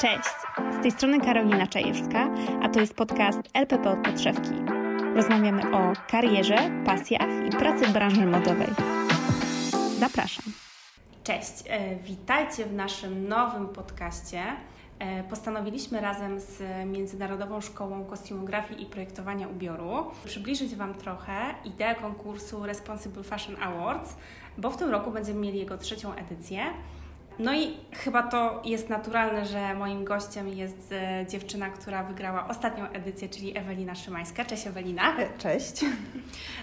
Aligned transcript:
Cześć, 0.00 0.30
z 0.78 0.82
tej 0.82 0.90
strony 0.90 1.20
Karolina 1.20 1.66
Czajewska, 1.66 2.30
a 2.62 2.68
to 2.68 2.80
jest 2.80 2.94
podcast 2.94 3.38
LPP 3.54 3.90
od 3.90 3.98
podszewki. 4.04 4.50
Rozmawiamy 5.14 5.76
o 5.76 5.92
karierze, 6.10 6.56
pasjach 6.86 7.46
i 7.46 7.50
pracy 7.50 7.86
w 7.86 7.92
branży 7.92 8.26
modowej. 8.26 8.68
Zapraszam. 9.98 10.44
Cześć, 11.24 11.52
e, 11.68 11.96
witajcie 11.96 12.66
w 12.66 12.72
naszym 12.72 13.28
nowym 13.28 13.68
podcaście. 13.68 14.42
E, 14.98 15.24
postanowiliśmy 15.24 16.00
razem 16.00 16.40
z 16.40 16.62
Międzynarodową 16.86 17.60
Szkołą 17.60 18.04
Kostiumografii 18.04 18.82
i 18.82 18.86
Projektowania 18.86 19.48
Ubioru 19.48 20.10
przybliżyć 20.24 20.74
Wam 20.74 20.94
trochę 20.94 21.54
ideę 21.64 21.94
konkursu 21.94 22.66
Responsible 22.66 23.22
Fashion 23.22 23.56
Awards, 23.62 24.16
bo 24.58 24.70
w 24.70 24.76
tym 24.76 24.90
roku 24.90 25.10
będziemy 25.10 25.40
mieli 25.40 25.58
jego 25.58 25.78
trzecią 25.78 26.14
edycję. 26.14 26.60
No 27.38 27.54
i 27.54 27.76
chyba 27.92 28.22
to 28.22 28.62
jest 28.64 28.88
naturalne, 28.88 29.46
że 29.46 29.74
moim 29.74 30.04
gościem 30.04 30.48
jest 30.48 30.92
e, 30.92 31.26
dziewczyna, 31.26 31.70
która 31.70 32.02
wygrała 32.04 32.48
ostatnią 32.48 32.88
edycję, 32.88 33.28
czyli 33.28 33.58
Ewelina 33.58 33.94
Szymańska. 33.94 34.44
Cześć 34.44 34.66
Ewelina. 34.66 35.18
E, 35.18 35.38
cześć. 35.38 35.84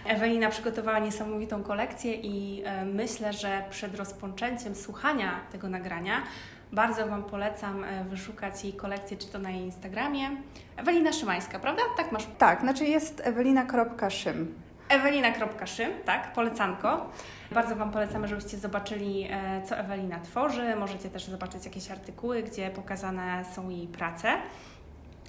Ewelina 0.05 0.49
przygotowała 0.49 0.99
niesamowitą 0.99 1.63
kolekcję 1.63 2.13
i 2.13 2.63
e, 2.65 2.85
myślę, 2.85 3.33
że 3.33 3.63
przed 3.69 3.95
rozpoczęciem 3.95 4.75
słuchania 4.75 5.39
tego 5.51 5.69
nagrania 5.69 6.23
bardzo 6.71 7.07
Wam 7.07 7.23
polecam 7.23 7.85
wyszukać 8.09 8.63
jej 8.63 8.73
kolekcję, 8.73 9.17
czy 9.17 9.27
to 9.27 9.39
na 9.39 9.49
jej 9.49 9.61
Instagramie. 9.61 10.29
Ewelina 10.77 11.13
Szymańska, 11.13 11.59
prawda? 11.59 11.81
Tak 11.97 12.11
masz? 12.11 12.27
Tak, 12.37 12.61
znaczy 12.61 12.85
jest 12.85 13.21
ewelina.szym. 13.25 14.64
Ewelina.szym, 14.89 15.91
tak, 16.05 16.33
polecanko. 16.33 17.09
Bardzo 17.51 17.75
Wam 17.75 17.91
polecamy, 17.91 18.27
żebyście 18.27 18.57
zobaczyli, 18.57 19.27
e, 19.31 19.61
co 19.65 19.77
Ewelina 19.77 20.19
tworzy. 20.19 20.75
Możecie 20.75 21.09
też 21.09 21.25
zobaczyć 21.25 21.65
jakieś 21.65 21.91
artykuły, 21.91 22.43
gdzie 22.43 22.69
pokazane 22.69 23.45
są 23.55 23.69
jej 23.69 23.87
prace, 23.87 24.33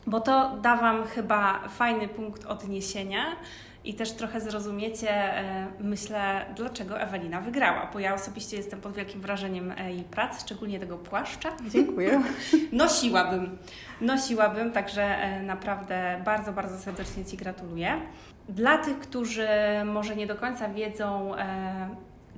bo 0.07 0.21
to 0.21 0.57
da 0.63 0.77
Wam 0.77 1.05
chyba 1.05 1.69
fajny 1.69 2.09
punkt 2.09 2.45
odniesienia 2.45 3.37
i 3.85 3.95
też 3.95 4.13
trochę 4.13 4.41
zrozumiecie, 4.41 5.11
e, 5.11 5.67
myślę, 5.81 6.47
dlaczego 6.57 7.01
Ewelina 7.01 7.41
wygrała, 7.41 7.91
bo 7.93 7.99
ja 7.99 8.15
osobiście 8.15 8.57
jestem 8.57 8.81
pod 8.81 8.93
wielkim 8.93 9.21
wrażeniem 9.21 9.73
e, 9.77 9.93
jej 9.93 10.05
prac, 10.05 10.41
szczególnie 10.41 10.81
tego 10.81 10.99
płaszcza. 10.99 11.49
Dziękuję. 11.69 12.23
Nosiłabym, 12.73 13.59
nosiłabym, 14.01 14.73
także 14.73 15.17
naprawdę 15.43 16.23
bardzo, 16.25 16.53
bardzo 16.53 16.79
serdecznie 16.79 17.25
Ci 17.25 17.37
gratuluję. 17.37 18.01
Dla 18.49 18.79
tych, 18.79 18.99
którzy 18.99 19.49
może 19.85 20.17
nie 20.17 20.27
do 20.27 20.37
końca 20.37 20.69
wiedzą, 20.69 21.33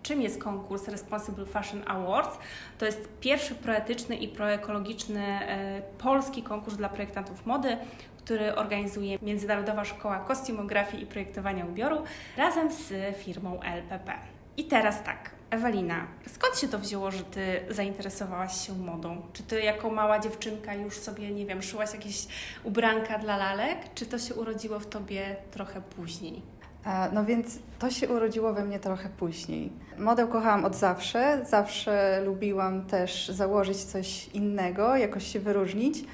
czym 0.02 0.22
jest 0.22 0.42
konkurs 0.42 0.88
Responsible 0.88 1.46
Fashion 1.46 1.82
Awards. 1.86 2.38
To 2.78 2.86
jest 2.86 3.08
pierwszy 3.20 3.54
proetyczny 3.54 4.16
i 4.16 4.28
proekologiczny 4.28 5.24
e, 5.24 5.82
polski 5.98 6.42
konkurs 6.42 6.77
dla 6.77 6.88
projektantów 6.88 7.46
mody, 7.46 7.77
który 8.18 8.55
organizuje 8.55 9.18
Międzynarodowa 9.22 9.84
Szkoła 9.84 10.18
Kostiumografii 10.18 11.02
i 11.02 11.06
Projektowania 11.06 11.66
Ubioru 11.66 12.02
razem 12.36 12.72
z 12.72 13.16
firmą 13.16 13.60
LPP. 13.60 14.12
I 14.56 14.64
teraz 14.64 15.02
tak, 15.02 15.30
Ewelina, 15.50 16.06
skąd 16.27 16.58
się 16.58 16.68
to 16.68 16.78
wzięło, 16.78 17.10
że 17.10 17.24
Ty 17.24 17.60
zainteresowałaś 17.70 18.66
się 18.66 18.72
modą? 18.74 19.22
Czy 19.33 19.42
Ty 19.42 19.60
jako 19.60 19.90
mała 19.90 20.18
dziewczynka 20.18 20.74
już 20.74 20.98
sobie, 20.98 21.30
nie 21.30 21.46
wiem, 21.46 21.62
szyłaś 21.62 21.92
jakieś 21.92 22.27
ubranka 22.64 23.18
dla 23.18 23.36
lalek, 23.36 23.78
czy 23.94 24.06
to 24.06 24.18
się 24.18 24.34
urodziło 24.34 24.80
w 24.80 24.86
Tobie 24.86 25.36
trochę 25.50 25.80
później? 25.80 26.42
E, 26.89 27.11
no 27.12 27.25
więc 27.25 27.58
to 27.78 27.91
się 27.91 28.08
urodziło 28.08 28.53
we 28.53 28.64
mnie 28.64 28.78
trochę 28.78 29.08
później. 29.08 29.72
Modę 29.98 30.27
kochałam 30.27 30.64
od 30.64 30.77
zawsze, 30.77 31.45
zawsze 31.50 32.22
lubiłam 32.25 32.84
też 32.84 33.28
założyć 33.28 33.77
coś 33.77 34.28
innego, 34.28 34.97
jakoś 34.97 35.27
się 35.27 35.41
wyróżnić. 35.41 36.05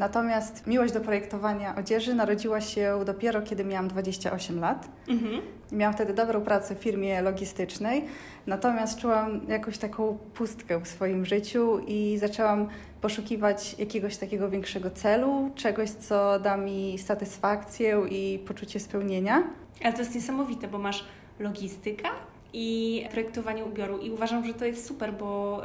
Natomiast 0.00 0.66
miłość 0.66 0.92
do 0.92 1.00
projektowania 1.00 1.76
odzieży 1.76 2.14
narodziła 2.14 2.60
się 2.60 3.00
dopiero 3.06 3.42
kiedy 3.42 3.64
miałam 3.64 3.88
28 3.88 4.60
lat. 4.60 4.88
Mhm. 5.08 5.42
Miałam 5.72 5.94
wtedy 5.94 6.14
dobrą 6.14 6.40
pracę 6.40 6.74
w 6.74 6.78
firmie 6.78 7.22
logistycznej, 7.22 8.04
natomiast 8.46 8.98
czułam 8.98 9.40
jakąś 9.48 9.78
taką 9.78 10.18
pustkę 10.34 10.80
w 10.80 10.88
swoim 10.88 11.26
życiu 11.26 11.78
i 11.86 12.18
zaczęłam 12.18 12.68
poszukiwać 13.00 13.78
jakiegoś 13.78 14.16
takiego 14.16 14.50
większego 14.50 14.90
celu, 14.90 15.50
czegoś, 15.54 15.90
co 15.90 16.38
da 16.38 16.56
mi 16.56 16.98
satysfakcję 16.98 18.02
i 18.10 18.38
poczucie 18.46 18.80
spełnienia. 18.80 19.42
Ale 19.84 19.92
to 19.92 19.98
jest 19.98 20.14
niesamowite, 20.14 20.68
bo 20.68 20.78
masz 20.78 21.04
logistyka 21.38 22.08
i 22.52 23.04
projektowanie 23.10 23.64
ubioru 23.64 23.98
i 23.98 24.10
uważam, 24.10 24.46
że 24.46 24.54
to 24.54 24.64
jest 24.64 24.86
super, 24.86 25.12
bo 25.12 25.62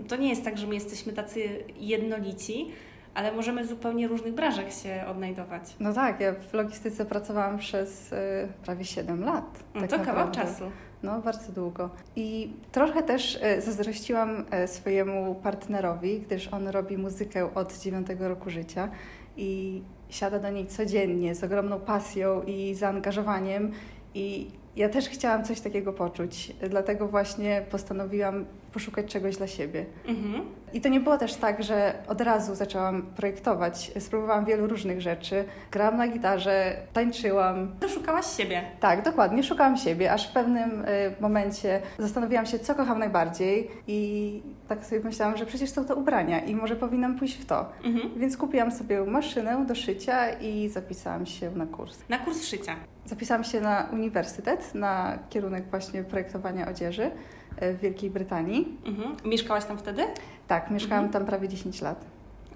y, 0.00 0.08
to 0.08 0.16
nie 0.16 0.28
jest 0.28 0.44
tak, 0.44 0.58
że 0.58 0.66
my 0.66 0.74
jesteśmy 0.74 1.12
tacy 1.12 1.64
jednolici, 1.78 2.72
ale 3.14 3.32
możemy 3.32 3.64
w 3.64 3.66
zupełnie 3.66 4.08
różnych 4.08 4.34
branżach 4.34 4.72
się 4.72 5.04
odnajdować. 5.10 5.62
No 5.80 5.92
tak, 5.92 6.20
ja 6.20 6.32
w 6.32 6.54
logistyce 6.54 7.04
pracowałam 7.04 7.58
przez 7.58 8.12
y, 8.12 8.16
prawie 8.64 8.84
7 8.84 9.24
lat. 9.24 9.64
No 9.74 9.80
tak 9.80 9.90
to 9.90 10.06
kawał 10.06 10.30
czasu. 10.30 10.64
No, 11.02 11.20
bardzo 11.20 11.52
długo. 11.52 11.90
I 12.16 12.52
trochę 12.72 13.02
też 13.02 13.34
y, 13.58 13.60
zazdrościłam 13.60 14.44
y, 14.64 14.68
swojemu 14.68 15.34
partnerowi, 15.34 16.20
gdyż 16.20 16.48
on 16.48 16.68
robi 16.68 16.98
muzykę 16.98 17.54
od 17.54 17.78
9 17.78 18.06
roku 18.18 18.50
życia 18.50 18.88
i 19.36 19.82
siada 20.08 20.38
do 20.38 20.50
niej 20.50 20.66
codziennie 20.66 21.34
z 21.34 21.44
ogromną 21.44 21.80
pasją 21.80 22.42
i 22.42 22.74
zaangażowaniem. 22.74 23.72
I 24.14 24.50
ja 24.76 24.88
też 24.88 25.08
chciałam 25.08 25.44
coś 25.44 25.60
takiego 25.60 25.92
poczuć, 25.92 26.52
dlatego 26.70 27.08
właśnie 27.08 27.64
postanowiłam 27.70 28.44
poszukać 28.72 29.06
czegoś 29.06 29.36
dla 29.36 29.46
siebie. 29.46 29.86
Mhm. 30.06 30.61
I 30.72 30.80
to 30.80 30.88
nie 30.88 31.00
było 31.00 31.18
też 31.18 31.34
tak, 31.34 31.62
że 31.62 31.94
od 32.08 32.20
razu 32.20 32.54
zaczęłam 32.54 33.02
projektować. 33.02 33.92
Spróbowałam 33.98 34.44
wielu 34.44 34.66
różnych 34.66 35.00
rzeczy. 35.00 35.44
Grałam 35.70 35.96
na 35.96 36.08
gitarze, 36.08 36.76
tańczyłam. 36.92 37.72
To 37.80 37.88
szukałaś 37.88 38.26
siebie. 38.36 38.62
Tak, 38.80 39.02
dokładnie. 39.02 39.42
Szukałam 39.42 39.76
siebie, 39.76 40.12
aż 40.12 40.28
w 40.30 40.32
pewnym 40.32 40.80
y, 40.80 40.84
momencie 41.20 41.80
zastanowiłam 41.98 42.46
się, 42.46 42.58
co 42.58 42.74
kocham 42.74 42.98
najbardziej 42.98 43.70
i 43.86 44.42
tak 44.68 44.86
sobie 44.86 45.00
myślałam, 45.00 45.36
że 45.36 45.46
przecież 45.46 45.70
są 45.70 45.84
to 45.84 45.96
ubrania 45.96 46.40
i 46.40 46.54
może 46.54 46.76
powinnam 46.76 47.18
pójść 47.18 47.36
w 47.36 47.46
to. 47.46 47.66
Mhm. 47.84 48.10
Więc 48.16 48.36
kupiłam 48.36 48.72
sobie 48.72 49.04
maszynę 49.04 49.66
do 49.66 49.74
szycia 49.74 50.30
i 50.30 50.68
zapisałam 50.68 51.26
się 51.26 51.50
na 51.50 51.66
kurs. 51.66 51.98
Na 52.08 52.18
kurs 52.18 52.44
szycia? 52.44 52.76
Zapisałam 53.06 53.44
się 53.44 53.60
na 53.60 53.88
uniwersytet, 53.92 54.74
na 54.74 55.18
kierunek 55.30 55.64
właśnie 55.70 56.04
projektowania 56.04 56.68
odzieży 56.68 57.10
w 57.60 57.80
Wielkiej 57.80 58.10
Brytanii. 58.10 58.78
Mhm. 58.84 59.16
Mieszkałaś 59.24 59.64
tam 59.64 59.78
wtedy? 59.78 60.02
Tak, 60.48 60.70
mieszkałam 60.70 61.04
mhm. 61.04 61.12
tam 61.12 61.26
prawie 61.26 61.48
10 61.48 61.82
lat. 61.82 62.04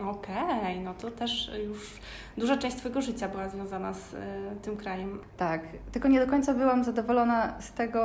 Okej, 0.01 0.59
okay, 0.59 0.81
no 0.81 0.95
to 0.95 1.11
też 1.11 1.51
już 1.67 2.01
duża 2.39 2.57
część 2.57 2.77
Twojego 2.77 3.03
życia 3.03 3.29
była 3.29 3.49
związana 3.49 3.93
z 3.93 4.15
y, 4.15 4.17
tym 4.63 4.77
krajem. 4.77 5.19
Tak, 5.37 5.63
tylko 5.93 6.09
nie 6.09 6.21
do 6.21 6.27
końca 6.27 6.55
byłam 6.55 6.85
zadowolona 6.85 7.61
z 7.61 7.73
tego, 7.73 8.01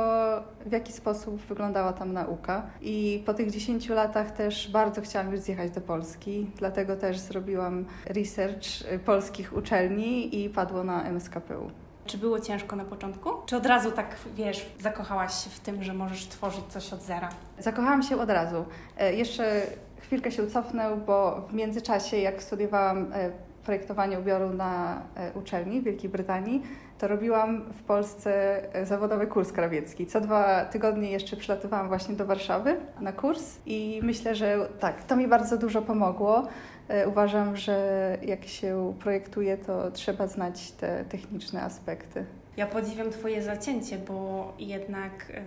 w 0.66 0.72
jaki 0.72 0.92
sposób 0.92 1.40
wyglądała 1.40 1.92
tam 1.92 2.12
nauka. 2.12 2.66
I 2.80 3.22
po 3.26 3.34
tych 3.34 3.50
10 3.50 3.88
latach 3.88 4.30
też 4.30 4.70
bardzo 4.70 5.00
chciałam 5.00 5.32
już 5.32 5.40
zjechać 5.40 5.70
do 5.70 5.80
Polski, 5.80 6.50
dlatego 6.56 6.96
też 6.96 7.18
zrobiłam 7.18 7.84
research 8.06 8.66
polskich 9.04 9.56
uczelni 9.56 10.42
i 10.44 10.50
padło 10.50 10.84
na 10.84 11.04
MSKPU. 11.04 11.70
Czy 12.06 12.18
było 12.18 12.40
ciężko 12.40 12.76
na 12.76 12.84
początku? 12.84 13.30
Czy 13.46 13.56
od 13.56 13.66
razu 13.66 13.90
tak, 13.90 14.16
wiesz, 14.34 14.72
zakochałaś 14.80 15.44
się 15.44 15.50
w 15.50 15.60
tym, 15.60 15.82
że 15.82 15.94
możesz 15.94 16.26
tworzyć 16.26 16.64
coś 16.68 16.92
od 16.92 17.02
zera? 17.02 17.28
Zakochałam 17.58 18.02
się 18.02 18.20
od 18.20 18.30
razu. 18.30 18.64
E, 18.98 19.14
jeszcze 19.14 19.62
chwilkę 20.00 20.30
się 20.30 20.46
cofnę, 20.46 20.96
bo 21.06 21.46
w 21.50 21.54
międzyczasie, 21.54 22.16
jak 22.16 22.42
studiowałam 22.42 23.12
e, 23.12 23.30
projektowanie 23.64 24.18
ubioru 24.18 24.50
na 24.50 25.02
e, 25.16 25.32
uczelni 25.32 25.80
w 25.80 25.84
Wielkiej 25.84 26.10
Brytanii, 26.10 26.62
to 26.98 27.08
robiłam 27.08 27.72
w 27.72 27.82
Polsce 27.82 28.62
zawodowy 28.84 29.26
kurs 29.26 29.52
krawiecki. 29.52 30.06
Co 30.06 30.20
dwa 30.20 30.64
tygodnie 30.64 31.10
jeszcze 31.10 31.36
przylatywałam 31.36 31.88
właśnie 31.88 32.14
do 32.14 32.26
Warszawy 32.26 32.76
na 33.00 33.12
kurs 33.12 33.56
i 33.66 34.00
myślę, 34.02 34.34
że 34.34 34.68
tak, 34.80 35.04
to 35.04 35.16
mi 35.16 35.28
bardzo 35.28 35.56
dużo 35.56 35.82
pomogło. 35.82 36.48
E, 36.92 37.08
uważam, 37.08 37.56
że 37.56 38.18
jak 38.22 38.44
się 38.44 38.94
projektuje, 39.00 39.58
to 39.58 39.90
trzeba 39.90 40.26
znać 40.26 40.70
te 40.70 41.04
techniczne 41.04 41.62
aspekty. 41.62 42.24
Ja 42.56 42.66
podziwiam 42.66 43.10
Twoje 43.10 43.42
zacięcie, 43.42 43.98
bo 43.98 44.52
jednak 44.58 45.30
e, 45.34 45.42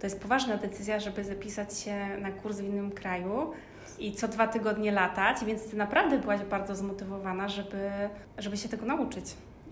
to 0.00 0.06
jest 0.06 0.20
poważna 0.20 0.56
decyzja, 0.56 1.00
żeby 1.00 1.24
zapisać 1.24 1.78
się 1.78 2.18
na 2.20 2.30
kurs 2.30 2.60
w 2.60 2.64
innym 2.64 2.90
kraju 2.90 3.52
i 3.98 4.12
co 4.12 4.28
dwa 4.28 4.46
tygodnie 4.46 4.92
latać, 4.92 5.44
więc 5.44 5.70
Ty 5.70 5.76
naprawdę 5.76 6.18
byłaś 6.18 6.40
bardzo 6.40 6.74
zmotywowana, 6.74 7.48
żeby, 7.48 7.90
żeby 8.38 8.56
się 8.56 8.68
tego 8.68 8.86
nauczyć. 8.86 9.24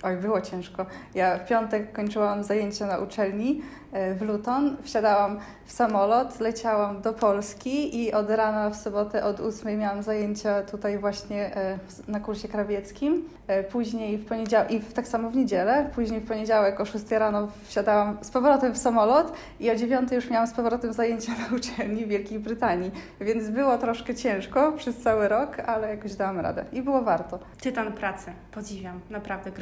Oj, 0.02 0.16
było 0.16 0.40
ciężko. 0.40 0.86
Ja 1.14 1.38
w 1.38 1.48
piątek 1.48 1.92
kończyłam 1.92 2.44
zajęcia 2.44 2.86
na 2.86 2.98
uczelni 2.98 3.62
e, 3.92 4.14
w 4.14 4.22
Luton, 4.22 4.76
wsiadałam 4.82 5.38
w 5.64 5.72
samolot, 5.72 6.40
leciałam 6.40 7.00
do 7.00 7.12
Polski 7.12 8.04
i 8.04 8.12
od 8.12 8.30
rana 8.30 8.70
w 8.70 8.76
sobotę 8.76 9.24
od 9.24 9.40
ósmej 9.40 9.76
miałam 9.76 10.02
zajęcia 10.02 10.62
tutaj 10.62 10.98
właśnie 10.98 11.56
e, 11.56 11.78
na 12.08 12.20
kursie 12.20 12.48
krawieckim. 12.48 13.28
E, 13.46 13.64
później 13.64 14.18
w 14.18 14.26
poniedziałek, 14.26 14.70
i 14.70 14.80
tak 14.80 15.08
samo 15.08 15.30
w 15.30 15.36
niedzielę, 15.36 15.90
później 15.94 16.20
w 16.20 16.28
poniedziałek 16.28 16.80
o 16.80 16.84
6 16.84 17.10
rano 17.10 17.48
wsiadałam 17.64 18.18
z 18.20 18.30
powrotem 18.30 18.74
w 18.74 18.78
samolot 18.78 19.32
i 19.60 19.70
o 19.70 19.76
9 19.76 20.12
już 20.12 20.30
miałam 20.30 20.46
z 20.46 20.52
powrotem 20.52 20.92
zajęcia 20.92 21.32
na 21.32 21.56
uczelni 21.56 22.04
w 22.04 22.08
Wielkiej 22.08 22.38
Brytanii. 22.38 22.90
Więc 23.20 23.48
było 23.48 23.78
troszkę 23.78 24.14
ciężko 24.14 24.72
przez 24.72 24.96
cały 24.96 25.28
rok, 25.28 25.60
ale 25.66 25.88
jakoś 25.88 26.14
dałam 26.14 26.40
radę 26.40 26.64
i 26.72 26.82
było 26.82 27.02
warto. 27.02 27.38
Tytan 27.60 27.92
pracy, 27.92 28.32
podziwiam, 28.52 29.00
naprawdę, 29.10 29.52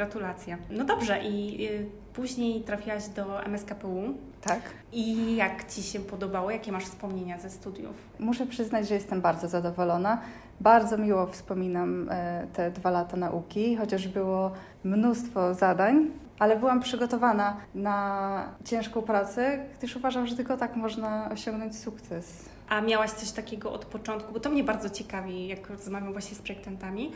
No 0.70 0.84
dobrze, 0.84 1.22
i 1.22 1.66
y, 1.70 1.86
później 2.14 2.60
trafiłaś 2.60 3.08
do 3.08 3.44
MSKPU. 3.44 4.02
Tak. 4.40 4.60
I 4.92 5.36
jak 5.36 5.72
Ci 5.72 5.82
się 5.82 6.00
podobało? 6.00 6.50
Jakie 6.50 6.72
masz 6.72 6.84
wspomnienia 6.84 7.38
ze 7.38 7.50
studiów? 7.50 7.96
Muszę 8.18 8.46
przyznać, 8.46 8.88
że 8.88 8.94
jestem 8.94 9.20
bardzo 9.20 9.48
zadowolona. 9.48 10.20
Bardzo 10.60 10.98
miło 10.98 11.26
wspominam 11.26 12.08
e, 12.10 12.46
te 12.52 12.70
dwa 12.70 12.90
lata 12.90 13.16
nauki, 13.16 13.76
chociaż 13.76 14.08
było 14.08 14.50
mnóstwo 14.84 15.54
zadań, 15.54 16.10
ale 16.38 16.56
byłam 16.56 16.80
przygotowana 16.80 17.56
na 17.74 18.48
ciężką 18.64 19.02
pracę, 19.02 19.58
gdyż 19.78 19.96
uważam, 19.96 20.26
że 20.26 20.36
tylko 20.36 20.56
tak 20.56 20.76
można 20.76 21.30
osiągnąć 21.32 21.78
sukces. 21.78 22.44
A 22.68 22.80
miałaś 22.80 23.10
coś 23.10 23.30
takiego 23.30 23.72
od 23.72 23.84
początku, 23.84 24.32
bo 24.32 24.40
to 24.40 24.50
mnie 24.50 24.64
bardzo 24.64 24.90
ciekawi, 24.90 25.48
jak 25.48 25.70
rozmawiam 25.70 26.12
właśnie 26.12 26.36
z 26.36 26.42
projektantami, 26.42 27.12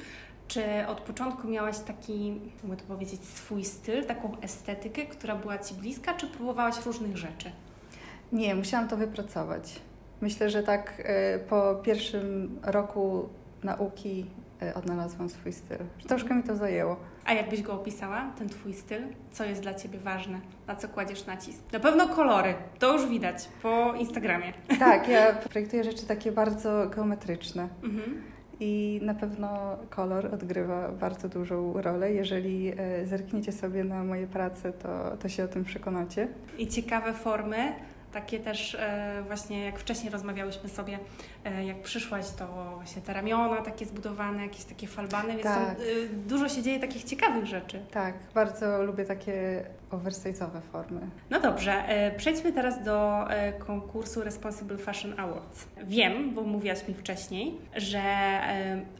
czy 0.50 0.86
od 0.86 1.00
początku 1.00 1.48
miałaś 1.48 1.78
taki, 1.78 2.40
mogę 2.64 2.76
to 2.76 2.84
powiedzieć, 2.84 3.24
swój 3.24 3.64
styl, 3.64 4.04
taką 4.04 4.40
estetykę, 4.40 5.02
która 5.02 5.36
była 5.36 5.58
Ci 5.58 5.74
bliska, 5.74 6.14
czy 6.14 6.26
próbowałaś 6.26 6.86
różnych 6.86 7.16
rzeczy? 7.16 7.52
Nie, 8.32 8.54
musiałam 8.54 8.88
to 8.88 8.96
wypracować. 8.96 9.80
Myślę, 10.20 10.50
że 10.50 10.62
tak 10.62 11.02
e, 11.04 11.38
po 11.38 11.74
pierwszym 11.82 12.58
roku 12.62 13.28
nauki 13.62 14.26
e, 14.62 14.74
odnalazłam 14.74 15.28
swój 15.28 15.52
styl. 15.52 15.78
Troszkę 16.08 16.34
mi 16.34 16.42
to 16.42 16.56
zajęło. 16.56 16.96
A 17.24 17.32
jakbyś 17.32 17.62
go 17.62 17.72
opisała, 17.72 18.32
ten 18.38 18.48
Twój 18.48 18.74
styl? 18.74 19.02
Co 19.32 19.44
jest 19.44 19.62
dla 19.62 19.74
Ciebie 19.74 19.98
ważne? 19.98 20.40
Na 20.66 20.76
co 20.76 20.88
kładziesz 20.88 21.26
nacisk? 21.26 21.72
Na 21.72 21.80
pewno 21.80 22.08
kolory. 22.08 22.54
To 22.78 22.92
już 22.92 23.06
widać 23.06 23.48
po 23.62 23.94
Instagramie. 23.94 24.52
Tak, 24.78 25.08
ja 25.08 25.32
projektuję 25.50 25.84
rzeczy 25.84 26.06
takie 26.06 26.32
bardzo 26.32 26.86
geometryczne. 26.88 27.68
Mhm. 27.82 28.22
I 28.60 29.00
na 29.02 29.14
pewno 29.14 29.76
kolor 29.90 30.34
odgrywa 30.34 30.88
bardzo 30.88 31.28
dużą 31.28 31.82
rolę. 31.82 32.12
Jeżeli 32.12 32.72
e, 32.76 33.06
zerkniecie 33.06 33.52
sobie 33.52 33.84
na 33.84 34.04
moje 34.04 34.26
prace, 34.26 34.72
to, 34.72 35.16
to 35.16 35.28
się 35.28 35.44
o 35.44 35.48
tym 35.48 35.64
przekonacie. 35.64 36.28
I 36.58 36.68
ciekawe 36.68 37.12
formy, 37.12 37.72
takie 38.12 38.40
też 38.40 38.74
e, 38.74 39.22
właśnie 39.26 39.64
jak 39.64 39.78
wcześniej 39.78 40.12
rozmawiałyśmy 40.12 40.68
sobie, 40.68 40.98
e, 41.44 41.64
jak 41.64 41.82
przyszłaś, 41.82 42.30
to 42.30 42.46
właśnie 42.76 43.02
te 43.02 43.12
ramiona 43.12 43.62
takie 43.62 43.86
zbudowane, 43.86 44.42
jakieś 44.42 44.64
takie 44.64 44.86
falbany, 44.86 45.28
więc 45.28 45.42
Tak. 45.42 45.54
tam, 45.56 45.66
e, 45.76 45.76
dużo 46.26 46.48
się 46.48 46.62
dzieje 46.62 46.80
takich 46.80 47.04
ciekawych 47.04 47.46
rzeczy. 47.46 47.82
Tak, 47.90 48.14
bardzo 48.34 48.82
lubię 48.82 49.04
takie 49.04 49.64
oversize'owe 49.90 50.60
formy. 50.72 51.00
No 51.30 51.40
dobrze, 51.40 51.84
przejdźmy 52.16 52.52
teraz 52.52 52.84
do 52.84 53.24
konkursu 53.58 54.20
Responsible 54.22 54.78
Fashion 54.78 55.20
Awards. 55.20 55.66
Wiem, 55.84 56.34
bo 56.34 56.42
mówiłaś 56.42 56.88
mi 56.88 56.94
wcześniej, 56.94 57.58
że 57.76 58.02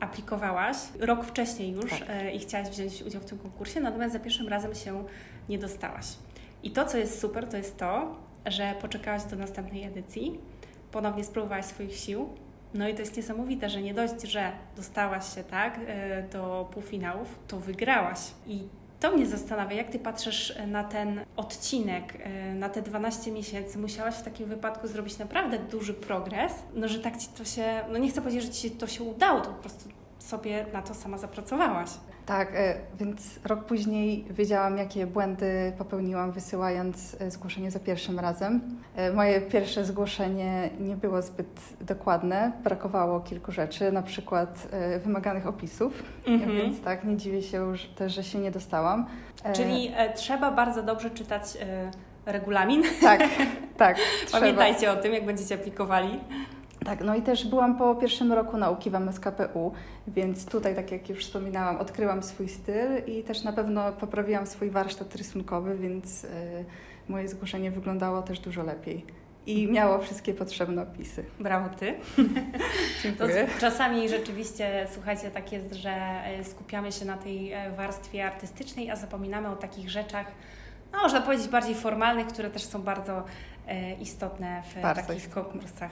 aplikowałaś 0.00 0.76
rok 1.00 1.24
wcześniej 1.24 1.72
już 1.72 1.90
Tak. 1.90 2.00
i 2.34 2.38
chciałaś 2.38 2.68
wziąć 2.68 3.02
udział 3.02 3.20
w 3.20 3.24
tym 3.24 3.38
konkursie, 3.38 3.80
natomiast 3.80 4.12
za 4.12 4.20
pierwszym 4.20 4.48
razem 4.48 4.74
się 4.74 5.04
nie 5.48 5.58
dostałaś. 5.58 6.06
I 6.62 6.70
to, 6.70 6.84
co 6.84 6.98
jest 6.98 7.20
super, 7.20 7.46
to 7.48 7.56
jest 7.56 7.76
to, 7.78 8.16
że 8.46 8.75
poczekałaś 8.81 9.25
do 9.25 9.37
następnej 9.37 9.84
edycji, 9.84 10.38
ponownie 10.92 11.25
spróbowałaś 11.25 11.64
swoich 11.64 11.96
sił. 11.96 12.28
No 12.75 12.88
i 12.88 12.94
to 12.94 13.00
jest 13.00 13.16
niesamowite, 13.16 13.69
że 13.69 13.82
nie 13.82 13.94
dość, 13.94 14.22
że 14.22 14.52
dostałaś 14.76 15.34
się 15.34 15.44
tak 15.44 15.81
e, 15.87 16.22
do 16.22 16.69
półfinałów, 16.72 17.38
to 17.48 17.60
wygrałaś. 17.60 18.19
I 18.46 18.62
to 19.00 19.12
mnie 19.12 19.26
zastanawia, 19.26 19.76
jak 19.76 19.90
Ty 19.90 19.98
patrzysz 19.98 20.54
na 20.66 20.84
ten 20.84 21.20
odcinek, 21.37 22.19
e, 22.20 22.54
na 22.54 22.69
te 22.69 22.82
12 22.82 23.32
miesięcy. 23.32 23.78
Musiałaś 23.78 24.14
w 24.14 24.22
takim 24.22 24.48
wypadku 24.48 24.86
zrobić 24.88 25.19
naprawdę 25.19 25.58
duży 25.58 25.94
progres, 25.94 26.52
no 26.75 26.88
że 26.88 27.00
tak 27.00 27.16
Ci 27.16 27.28
to 27.28 27.44
się, 27.44 27.81
no 27.93 27.98
nie 27.98 28.10
chcę 28.10 28.22
powiedzieć, 28.22 28.43
że 28.44 28.50
Ci 28.50 28.70
to 28.70 28.86
się 28.86 29.04
udało, 29.04 29.40
to 29.40 29.50
po 29.50 29.60
prostu 29.60 29.88
sobie 30.19 30.66
na 30.72 30.82
to 30.82 30.94
sama 30.94 31.19
zapracowałaś. 31.19 31.90
Tak, 32.31 32.49
e, 32.55 32.75
więc 33.00 33.41
rok 33.44 33.65
później 33.65 34.25
wiedziałam, 34.31 34.79
jakie 34.79 35.06
błędy 35.06 35.73
popełniłam, 35.79 36.32
wysyłając 36.32 37.17
e, 37.21 37.31
zgłoszenie 37.31 37.71
za 37.71 37.79
pierwszym 37.79 38.19
razem. 38.19 38.61
E, 38.97 39.12
Moje 39.12 39.41
pierwsze 39.41 39.85
zgłoszenie 39.85 40.71
nie 40.81 40.97
było 40.97 41.23
zbyt 41.23 41.61
dokładne, 41.81 42.53
brakowało 42.65 43.21
kilku 43.21 43.53
rzeczy, 43.53 43.93
na 43.93 44.03
przykład 44.03 44.69
wymaganych 45.05 45.47
opisów, 45.47 46.03
Mhm. 46.27 46.56
więc 46.56 46.81
tak, 46.81 47.05
nie 47.05 47.17
dziwię 47.17 47.43
się 47.43 47.73
też, 47.97 48.15
że 48.15 48.25
się 48.25 48.38
nie 48.38 48.50
dostałam. 48.50 49.06
Czyli 49.53 49.93
trzeba 50.15 50.50
bardzo 50.50 50.82
dobrze 50.82 51.11
czytać 51.11 51.59
regulamin. 52.27 52.82
Tak, 53.00 53.21
tak. 53.77 53.97
Pamiętajcie 54.32 54.93
o 54.93 54.97
tym, 54.97 55.15
jak 55.15 55.25
będziecie 55.25 55.55
aplikowali. 55.55 56.21
Tak, 56.85 57.00
no 57.05 57.15
i 57.17 57.23
też 57.23 57.47
byłam 57.49 57.77
po 57.79 57.94
pierwszym 57.94 58.32
roku 58.32 58.56
nauki 58.56 58.91
w 58.91 58.94
MSKPU, 58.94 59.73
więc 60.09 60.47
tutaj, 60.47 60.75
tak 60.75 60.93
jak 60.93 61.09
już 61.09 61.25
wspominałam, 61.27 61.77
odkryłam 61.77 62.23
swój 62.23 62.49
styl 62.49 62.88
i 63.06 63.23
też 63.23 63.43
na 63.43 63.53
pewno 63.53 63.93
poprawiłam 63.93 64.47
swój 64.47 64.71
warsztat 64.71 65.15
rysunkowy, 65.15 65.77
więc 65.79 66.25
y, 66.25 66.29
moje 67.09 67.29
zgłoszenie 67.29 67.71
wyglądało 67.71 68.23
też 68.23 68.38
dużo 68.41 68.62
lepiej 68.62 69.05
i 69.47 69.69
miało 69.69 69.99
wszystkie 69.99 70.35
potrzebne 70.35 70.82
opisy. 70.82 71.25
Brawo 71.41 71.69
Ty. 71.69 71.94
To 72.17 73.03
Dziękuję. 73.03 73.49
z- 73.56 73.61
czasami 73.61 74.09
rzeczywiście, 74.09 74.87
słuchajcie, 74.94 75.31
tak 75.31 75.53
jest, 75.53 75.73
że 75.75 75.91
e, 75.91 76.44
skupiamy 76.44 76.93
się 76.93 77.05
na 77.05 77.17
tej 77.17 77.53
e, 77.53 77.71
warstwie 77.77 78.27
artystycznej, 78.27 78.91
a 78.91 78.97
zapominamy 78.97 79.49
o 79.49 79.56
takich 79.56 79.91
rzeczach, 79.91 80.27
no 80.93 80.99
można 81.03 81.21
powiedzieć 81.21 81.49
bardziej 81.49 81.75
formalnych, 81.75 82.27
które 82.27 82.50
też 82.50 82.62
są 82.65 82.82
bardzo 82.82 83.25
istotne 84.00 84.62
w 84.62 84.81
Bardzo 84.82 85.00
takich 85.03 85.17
istotne. 85.17 85.43
konkursach. 85.43 85.91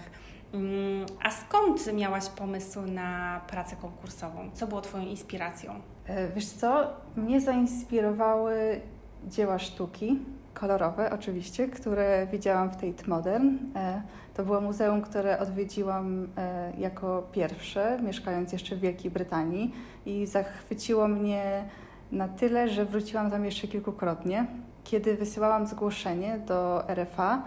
Mm, 0.55 1.07
A 1.23 1.31
skąd 1.31 1.93
miałaś 1.93 2.29
pomysł 2.29 2.81
na 2.83 3.41
pracę 3.51 3.77
konkursową? 3.77 4.51
Co 4.55 4.67
było 4.67 4.81
Twoją 4.81 5.05
inspiracją? 5.05 5.73
E, 6.07 6.29
Wiesz 6.29 6.47
co, 6.47 6.87
mnie 7.17 7.41
zainspirowały 7.41 8.81
dzieła 9.27 9.59
sztuki, 9.59 10.19
kolorowe 10.55 11.11
oczywiście, 11.13 11.69
które 11.69 12.27
widziałam 12.33 12.71
w 12.71 12.75
Tate 12.77 13.07
Modern. 13.07 13.49
E, 13.77 14.03
To 14.35 14.45
było 14.45 14.61
muzeum, 14.61 15.03
które 15.03 15.39
odwiedziłam 15.39 16.29
e, 16.37 16.73
jako 16.79 17.23
pierwsze, 17.33 17.99
mieszkając 18.03 18.53
jeszcze 18.53 18.77
w 18.77 18.81
Wielkiej 18.81 19.11
Brytanii 19.11 19.75
i 20.07 20.27
zachwyciło 20.27 21.09
mnie 21.09 21.65
na 22.13 22.29
tyle, 22.29 22.69
że 22.69 22.85
wróciłam 22.85 23.31
tam 23.31 23.45
jeszcze 23.45 23.69
kilkukrotnie. 23.69 24.47
Kiedy 24.85 25.17
wysyłałam 25.17 25.67
zgłoszenie 25.67 26.39
do 26.39 26.83
RFA, 26.89 27.43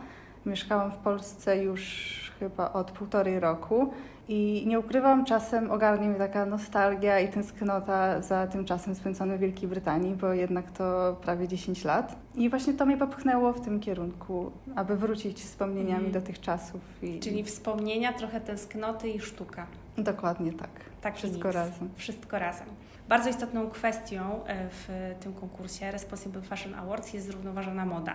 mieszkałam 0.46 0.92
w 0.92 0.96
Polsce 0.98 1.64
już 1.64 2.21
chyba 2.50 2.74
od 2.74 2.92
półtorej 2.92 3.40
roku 3.40 3.94
i 4.28 4.64
nie 4.68 4.80
ukrywam, 4.80 5.26
czasem 5.26 5.72
ogarnie 5.72 6.08
mnie 6.10 6.18
taka 6.18 6.46
nostalgia 6.46 7.20
i 7.20 7.28
tęsknota 7.28 8.22
za 8.22 8.48
tym 8.48 8.66
czasem 8.66 8.96
spędzonym 8.96 9.38
w 9.38 9.40
Wielkiej 9.40 9.70
Brytanii, 9.70 10.16
bo 10.16 10.34
jednak 10.34 10.72
to 10.72 11.16
prawie 11.22 11.48
10 11.48 11.84
lat. 11.86 12.16
I 12.36 12.50
właśnie 12.50 12.74
to 12.74 12.86
mnie 12.86 12.98
popchnęło 12.98 13.54
w 13.54 13.62
tym 13.62 13.80
kierunku, 13.80 14.52
aby 14.76 14.98
wrócić 14.98 15.40
wspomnieniami 15.44 16.06
Mhm. 16.06 16.12
do 16.12 16.22
tych 16.22 16.40
czasów. 16.40 16.82
I, 17.04 17.20
Czyli 17.20 17.44
wspomnienia, 17.44 18.14
trochę 18.14 18.42
tęsknoty 18.42 19.10
i 19.10 19.20
sztuka. 19.20 19.68
Dokładnie 19.98 20.54
tak. 20.54 20.70
Taki 21.02 21.18
Wszystko 21.18 21.48
miks. 21.48 21.56
razem. 21.56 21.90
Wszystko 21.96 22.40
razem. 22.40 22.68
Bardzo 23.10 23.30
istotną 23.30 23.70
kwestią 23.70 24.46
e, 24.46 24.70
w 24.70 25.16
tym 25.24 25.34
konkursie 25.34 25.92
Responsible 25.92 26.42
Fashion 26.42 26.74
Awards 26.74 27.14
jest 27.14 27.28
zrównoważona 27.28 27.86
moda. 27.86 28.14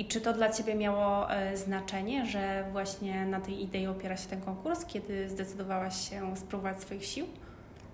I 0.00 0.04
czy 0.04 0.20
to 0.20 0.32
dla 0.32 0.50
Ciebie 0.50 0.74
miało 0.74 1.30
e, 1.30 1.56
znaczenie, 1.56 2.26
że 2.26 2.64
właśnie 2.72 3.26
na 3.26 3.40
tej 3.40 3.62
idei 3.62 3.86
opiera 3.86 4.16
się 4.16 4.28
ten 4.28 4.40
konkurs, 4.40 4.84
kiedy 4.84 5.28
zdecydowałaś 5.28 6.10
się 6.10 6.36
spróbować 6.36 6.80
swoich 6.80 7.04
sił? 7.04 7.26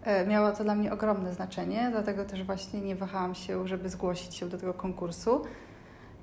E, 0.04 0.26
Miało 0.26 0.52
to 0.52 0.64
dla 0.64 0.74
mnie 0.74 0.92
ogromne 0.92 1.34
znaczenie, 1.34 1.88
dlatego 1.90 2.24
też 2.24 2.42
właśnie 2.42 2.80
nie 2.80 2.96
wahałam 2.96 3.34
się, 3.34 3.68
żeby 3.68 3.88
zgłosić 3.88 4.34
się 4.34 4.48
do 4.48 4.58
tego 4.58 4.74
konkursu. 4.74 5.44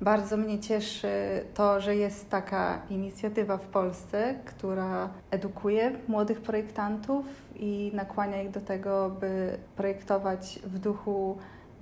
Bardzo 0.02 0.38
mnie 0.38 0.60
cieszy 0.60 1.08
to, 1.54 1.82
że 1.82 1.96
jest 1.96 2.30
taka 2.30 2.82
inicjatywa 2.90 3.58
w 3.58 3.68
Polsce, 3.68 4.36
która 4.46 5.10
edukuje 5.32 5.92
młodych 6.08 6.42
projektantów 6.42 7.26
i 7.56 7.92
nakłania 7.94 8.42
ich 8.42 8.52
do 8.52 8.62
tego, 8.62 9.10
by 9.20 9.58
projektować 9.76 10.60
w 10.64 10.80
duchu 10.80 11.38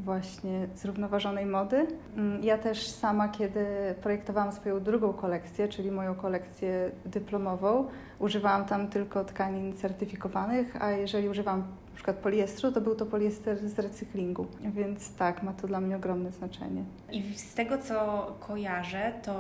właśnie 0.06 0.68
zrównoważonej 0.76 1.46
mody. 1.46 1.88
Mm, 2.18 2.44
Ja 2.44 2.58
też 2.58 2.88
sama, 2.88 3.30
kiedy 3.30 3.66
projektowałam 4.02 4.52
swoją 4.52 4.80
drugą 4.80 5.14
kolekcję, 5.14 5.68
czyli 5.68 5.92
moją 5.92 6.16
kolekcję 6.16 6.92
dyplomową, 7.06 7.88
używałam 8.20 8.66
tam 8.66 8.88
tylko 8.88 9.26
tkanin 9.26 9.74
certyfikowanych, 9.78 10.84
a 10.84 10.92
jeżeli 10.92 11.30
używam 11.30 11.64
na 11.92 11.96
przykład 11.96 12.18
poliestru, 12.18 12.72
to 12.72 12.82
był 12.82 12.96
to 12.96 13.06
poliester 13.06 13.70
z 13.70 13.80
recyklingu. 13.80 14.48
Więc 14.62 15.16
tak, 15.16 15.44
ma 15.44 15.54
to 15.54 15.68
dla 15.68 15.82
mnie 15.82 15.96
ogromne 15.96 16.32
znaczenie. 16.32 16.84
I 17.12 17.38
z 17.38 17.54
tego, 17.54 17.78
co 17.78 18.28
kojarzę, 18.40 19.14
to 19.24 19.34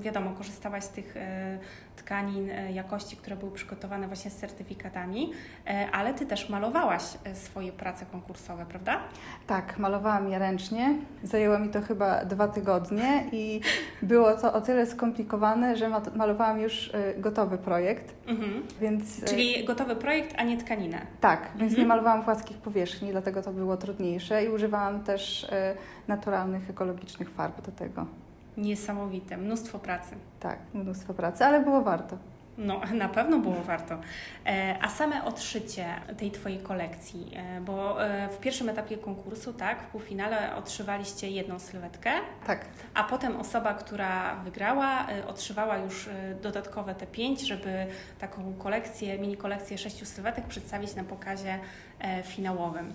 wiadomo, 0.00 0.30
korzystałaś 0.30 0.84
z 0.84 0.88
tych 0.88 1.16
e, 1.16 1.58
tkanin 1.96 2.50
e, 2.50 2.72
jakości, 2.72 3.16
które 3.16 3.36
były 3.36 3.52
przygotowane 3.52 4.06
właśnie 4.06 4.30
z 4.30 4.36
certyfikatami, 4.36 5.32
e, 5.66 5.88
ale 5.92 6.14
Ty 6.14 6.26
też 6.26 6.48
malowałaś 6.48 7.02
swoje 7.34 7.72
prace 7.72 8.06
konkursowe, 8.06 8.66
prawda? 8.66 9.00
Tak, 9.46 9.78
malowałam 9.78 10.28
je 10.28 10.38
ręcznie. 10.38 10.94
Zajęło 11.22 11.58
mi 11.58 11.68
to 11.68 11.82
chyba 11.82 12.24
dwa 12.24 12.48
tygodnie 12.48 13.24
i 13.32 13.60
było 14.02 14.36
to 14.36 14.52
o 14.52 14.60
tyle 14.60 14.86
skomplikowane, 14.86 15.76
że 15.76 15.90
malowałam 16.14 16.60
już 16.60 16.92
gotowy 17.18 17.58
projekt. 17.58 18.14
Mhm. 18.26 18.62
Więc... 18.80 19.24
Czyli 19.24 19.64
gotowy 19.64 19.96
projekt, 19.96 20.34
a 20.38 20.42
nie 20.42 20.56
tkaninę. 20.56 21.00
Tak, 21.20 21.48
więc 21.56 21.72
mhm. 21.72 21.82
nie 21.82 21.88
malowałam 21.94 22.24
płaskich 22.24 22.56
powierzchni, 22.56 23.10
dlatego 23.10 23.42
to 23.42 23.52
było 23.52 23.76
trudniejsze 23.76 24.44
i 24.44 24.48
używałam 24.48 25.00
też 25.00 25.46
naturalnych, 26.08 26.70
ekologicznych 26.70 27.30
farb 27.30 27.66
do 27.66 27.72
tego. 27.72 28.06
Niesamowite, 28.56 29.36
mnóstwo 29.36 29.78
pracy. 29.78 30.14
Tak, 30.40 30.58
mnóstwo 30.74 31.14
pracy, 31.14 31.44
ale 31.44 31.60
było 31.60 31.82
warto. 31.82 32.16
No, 32.58 32.80
na 33.04 33.08
pewno 33.08 33.38
było 33.38 33.62
warto. 33.62 33.98
E, 34.46 34.78
a 34.82 34.88
same 34.88 35.24
odszycie 35.24 35.86
tej 36.18 36.30
Twojej 36.30 36.58
kolekcji, 36.58 37.32
e, 37.36 37.60
bo 37.60 38.06
e, 38.06 38.28
w 38.28 38.38
pierwszym 38.38 38.68
etapie 38.68 38.96
konkursu, 38.96 39.52
tak, 39.52 39.82
w 39.82 39.86
półfinale 39.86 40.56
odszywaliście 40.56 41.30
jedną 41.30 41.58
sylwetkę. 41.58 42.10
Tak. 42.46 42.64
A 42.94 43.04
potem 43.04 43.36
osoba, 43.36 43.74
która 43.74 44.34
wygrała, 44.36 45.06
odszywała 45.26 45.78
już 45.78 46.08
dodatkowe 46.42 46.94
te 46.94 47.06
pięć, 47.06 47.40
żeby 47.40 47.86
taką 48.18 48.54
kolekcję, 48.54 49.18
mini 49.18 49.36
kolekcję 49.36 49.78
sześciu 49.78 50.06
sylwetek 50.06 50.44
przedstawić 50.46 50.94
na 50.94 51.04
pokazie 51.04 51.58
finałowym. 52.24 52.92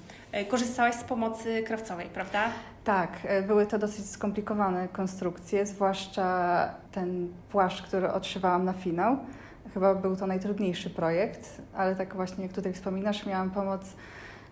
Korzystałaś 0.47 0.95
z 0.95 1.03
pomocy 1.03 1.63
krawcowej, 1.63 2.07
prawda? 2.07 2.49
Tak, 2.83 3.09
były 3.47 3.65
to 3.65 3.79
dosyć 3.79 4.09
skomplikowane 4.09 4.87
konstrukcje, 4.87 5.65
zwłaszcza 5.65 6.69
ten 6.91 7.33
płaszcz, 7.51 7.81
który 7.81 8.11
odszywałam 8.11 8.65
na 8.65 8.73
finał. 8.73 9.17
Chyba 9.73 9.95
był 9.95 10.15
to 10.15 10.27
najtrudniejszy 10.27 10.89
projekt, 10.89 11.61
ale 11.75 11.95
tak 11.95 12.15
właśnie 12.15 12.43
jak 12.43 12.53
tutaj 12.53 12.73
wspominasz, 12.73 13.25
miałam 13.25 13.51
pomoc 13.51 13.81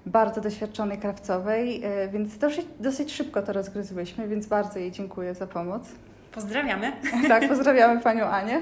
bardzo 0.06 0.42
doświadczonej 0.42 0.98
krawcowej, 0.98 1.82
e, 1.84 2.08
więc 2.08 2.38
dosyć, 2.38 2.66
dosyć 2.80 3.14
szybko 3.14 3.42
to 3.42 3.54
rozgryzłyśmy, 3.54 4.28
więc 4.28 4.48
bardzo 4.48 4.80
jej 4.80 4.92
dziękuję 4.92 5.36
za 5.36 5.48
pomoc. 5.48 5.92
Pozdrawiamy. 6.32 6.92
Tak, 7.28 7.48
pozdrawiamy 7.48 8.02
Panią 8.02 8.26
Anię. 8.26 8.62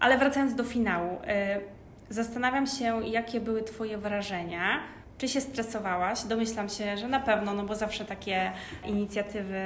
Ale 0.00 0.18
wracając 0.18 0.54
do 0.54 0.64
finału, 0.64 1.18
e, 1.26 1.60
zastanawiam 2.10 2.66
się, 2.66 3.06
jakie 3.06 3.40
były 3.40 3.62
Twoje 3.62 3.98
wrażenia 3.98 4.80
czy 5.22 5.28
się 5.28 5.40
stresowałaś? 5.40 6.22
Domyślam 6.22 6.68
się, 6.68 6.96
że 6.96 7.08
na 7.08 7.20
pewno, 7.20 7.54
no 7.54 7.64
bo 7.64 7.74
zawsze 7.74 8.04
takie 8.04 8.52
inicjatywy 8.86 9.56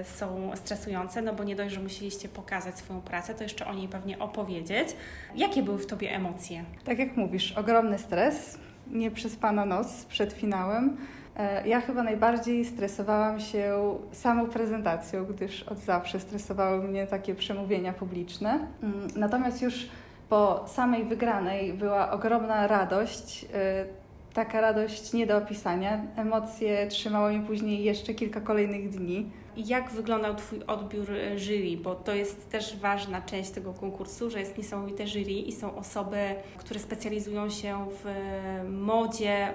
y, 0.00 0.04
są 0.04 0.52
stresujące, 0.54 1.22
no 1.22 1.32
bo 1.34 1.44
nie 1.44 1.56
dość, 1.56 1.74
że 1.74 1.80
musieliście 1.80 2.28
pokazać 2.28 2.78
swoją 2.78 3.00
pracę, 3.00 3.34
to 3.34 3.42
jeszcze 3.42 3.66
o 3.66 3.74
niej 3.74 3.88
pewnie 3.88 4.18
opowiedzieć. 4.18 4.88
Jakie 5.34 5.62
były 5.62 5.78
w 5.78 5.86
Tobie 5.86 6.14
emocje? 6.14 6.64
Tak 6.84 6.98
jak 6.98 7.16
mówisz, 7.16 7.52
ogromny 7.52 7.98
stres, 7.98 8.58
nieprzespana 8.90 9.64
noc 9.64 10.04
przed 10.04 10.32
finałem. 10.32 10.96
E, 11.36 11.68
ja 11.68 11.80
chyba 11.80 12.02
najbardziej 12.02 12.64
stresowałam 12.64 13.40
się 13.40 13.94
samą 14.12 14.46
prezentacją, 14.46 15.24
gdyż 15.24 15.62
od 15.62 15.78
zawsze 15.78 16.20
stresowały 16.20 16.88
mnie 16.88 17.06
takie 17.06 17.34
przemówienia 17.34 17.92
publiczne. 17.92 18.66
Mm, 18.82 19.08
natomiast 19.16 19.62
już 19.62 19.88
po 20.28 20.64
samej 20.68 21.04
wygranej 21.04 21.72
była 21.72 22.10
ogromna 22.10 22.66
radość 22.66 23.46
e, 23.54 24.05
taka 24.36 24.60
radość 24.60 25.12
nie 25.12 25.26
do 25.26 25.36
opisania. 25.36 26.00
Emocje 26.16 26.86
trzymały 26.86 27.32
mnie 27.32 27.46
później 27.46 27.84
jeszcze 27.84 28.14
kilka 28.14 28.40
kolejnych 28.40 28.90
dni. 28.90 29.30
Jak 29.56 29.90
wyglądał 29.90 30.34
Twój 30.34 30.64
odbiór 30.66 31.10
e, 31.10 31.38
jury? 31.38 31.76
Bo 31.82 31.94
to 31.94 32.14
jest 32.14 32.50
też 32.50 32.76
ważna 32.76 33.22
część 33.22 33.50
tego 33.50 33.72
konkursu, 33.72 34.30
że 34.30 34.40
jest 34.40 34.58
niesamowite 34.58 35.06
jury 35.06 35.32
i 35.32 35.52
są 35.52 35.76
osoby, 35.76 36.18
które 36.56 36.80
specjalizują 36.80 37.50
się 37.50 37.86
w 38.02 38.06
e, 38.06 38.64
modzie 38.64 39.52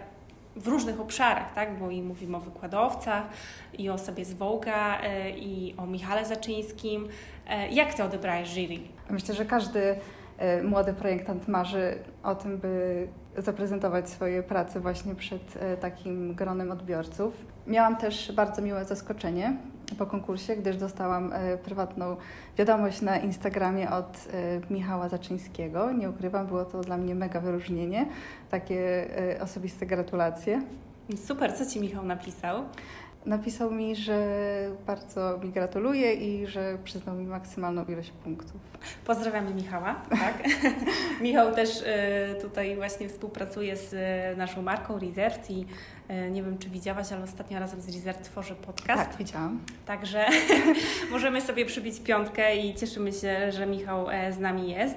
w 0.56 0.68
różnych 0.68 1.02
obszarach, 1.02 1.54
tak? 1.54 1.80
Bo 1.80 1.90
i 1.92 2.02
mówimy 2.02 2.38
o 2.38 2.40
wykładowcach, 2.40 3.24
i 3.78 3.90
o 3.90 3.98
sobie 3.98 4.26
z 4.26 4.34
Wołga, 4.34 5.02
e, 5.02 5.30
i 5.30 5.76
o 5.78 5.86
Michale 5.86 6.26
Zaczyńskim. 6.26 7.08
Jak 7.72 7.94
Ty 7.94 8.04
odebrałeś 8.04 8.50
jury? 8.50 8.80
Myślę, 9.10 9.36
że 9.36 9.46
każdy 9.46 9.96
młody 10.64 10.94
projektant 10.94 11.48
marzy 11.48 11.98
o 12.24 12.36
tym, 12.36 12.58
by 12.58 13.08
zaprezentować 13.38 14.10
swoje 14.10 14.44
prace 14.44 14.80
właśnie 14.80 15.16
przed 15.16 15.58
e, 15.60 15.78
takim 15.78 16.34
gronem 16.34 16.72
odbiorców. 16.72 17.34
Miałam 17.68 17.98
też 17.98 18.32
bardzo 18.32 18.62
miłe 18.62 18.86
zaskoczenie 18.86 19.58
po 19.98 20.06
konkursie, 20.06 20.56
gdyż 20.56 20.78
dostałam 20.78 21.34
e, 21.34 21.58
prywatną 21.58 22.16
wiadomość 22.58 23.02
na 23.02 23.18
Instagramie 23.18 23.92
od 23.92 24.28
e, 24.34 24.74
Michała 24.74 25.10
Zaczyńskiego. 25.10 25.92
Nie 25.92 26.10
ukrywam, 26.10 26.48
było 26.48 26.66
to 26.66 26.82
dla 26.82 26.98
mnie 26.98 27.16
mega 27.16 27.40
wyróżnienie, 27.40 28.06
takie 28.50 29.08
osobiste 29.42 29.86
gratulacje. 29.86 30.62
Super, 31.26 31.58
co 31.58 31.66
Ci 31.66 31.82
Michał 31.82 32.06
napisał? 32.06 32.64
Napisał 33.26 33.72
mi, 33.72 33.96
że 33.96 34.18
bardzo 34.88 35.38
mi 35.38 35.50
gratuluje 35.50 36.14
i 36.14 36.48
że 36.48 36.78
przyznał 36.84 37.16
mi 37.16 37.26
maksymalną 37.26 37.86
ilość 37.86 38.12
punktów. 38.12 38.62
Pozdrawiamy 39.06 39.54
Michała. 39.54 39.96
Tak? 40.10 40.44
Michał 41.22 41.56
też 41.56 41.82
y, 41.82 42.42
tutaj 42.42 42.76
właśnie 42.76 43.10
współpracuje 43.10 43.78
z 43.78 43.94
y, 43.94 44.38
naszą 44.38 44.62
marką 44.62 45.00
Resert 45.00 45.50
i 45.50 45.66
y, 46.10 46.32
nie 46.32 46.44
wiem, 46.44 46.58
czy 46.58 46.70
widziałaś, 46.70 47.12
ale 47.12 47.24
ostatnio 47.24 47.60
razem 47.60 47.82
z 47.82 47.88
Resert 47.88 48.24
tworzy 48.24 48.56
podcast. 48.56 49.10
Tak, 49.10 49.18
widziałam. 49.18 49.60
Także 49.86 50.26
możemy 51.12 51.42
sobie 51.42 51.66
przybić 51.66 52.00
piątkę 52.00 52.58
i 52.58 52.76
cieszymy 52.76 53.12
się, 53.12 53.52
że 53.52 53.66
Michał 53.66 54.10
e, 54.10 54.34
z 54.34 54.40
nami 54.40 54.72
jest. 54.72 54.96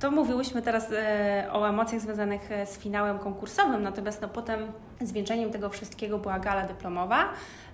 To 0.00 0.10
mówiłyśmy 0.10 0.62
teraz 0.62 0.92
e, 0.92 1.48
o 1.52 1.68
emocjach 1.68 2.00
związanych 2.00 2.52
e, 2.52 2.66
z 2.66 2.78
finałem 2.78 3.18
konkursowym, 3.18 3.82
natomiast 3.82 4.22
no, 4.22 4.28
potem 4.28 4.60
zwieńczeniem 5.00 5.50
tego 5.50 5.70
wszystkiego 5.70 6.18
była 6.18 6.38
gala 6.38 6.66
dyplomowa. 6.66 7.28